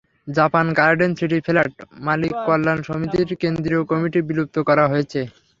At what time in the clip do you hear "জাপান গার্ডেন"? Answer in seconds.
0.27-1.11